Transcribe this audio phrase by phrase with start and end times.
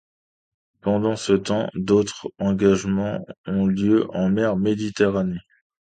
[0.81, 5.37] Pendant ce temps, d'autres engagements ont lieu en mer Méditerranée.